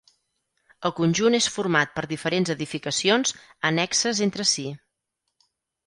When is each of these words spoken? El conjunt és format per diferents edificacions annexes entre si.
El 0.89 0.93
conjunt 0.99 1.37
és 1.41 1.49
format 1.59 1.93
per 1.99 2.05
diferents 2.15 2.55
edificacions 2.55 3.37
annexes 3.73 4.27
entre 4.31 4.51
si. 4.57 4.69